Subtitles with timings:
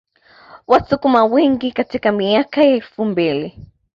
[0.67, 3.59] Wasukuma wengi katika miaka ya elfu mbili